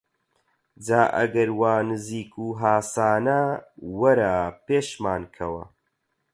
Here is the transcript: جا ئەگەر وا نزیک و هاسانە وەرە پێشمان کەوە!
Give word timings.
جا 0.85 1.01
ئەگەر 1.17 1.49
وا 1.59 1.73
نزیک 1.87 2.31
و 2.45 2.47
هاسانە 2.61 3.41
وەرە 3.99 4.33
پێشمان 4.65 5.23
کەوە! 5.35 5.63